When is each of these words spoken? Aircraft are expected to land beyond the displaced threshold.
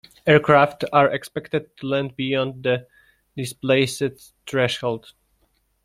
Aircraft 0.25 0.83
are 0.91 1.11
expected 1.11 1.77
to 1.77 1.85
land 1.85 2.15
beyond 2.15 2.63
the 2.63 2.87
displaced 3.37 4.01
threshold. 4.47 5.13